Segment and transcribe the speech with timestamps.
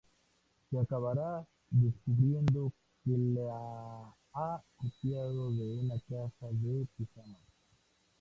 [0.71, 2.73] Se acabará descubriendo
[3.05, 7.43] que la ha copiado de una caja de pijamas.